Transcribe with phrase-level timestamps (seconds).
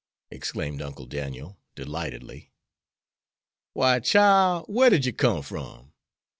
[0.31, 2.49] exclaimed Uncle Daniel, delightedly.
[3.73, 5.93] "Why, chile, whar did yer come from?